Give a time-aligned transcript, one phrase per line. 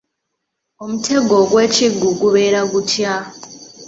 [0.83, 3.13] Omutego ogwekigu gubeera gutya?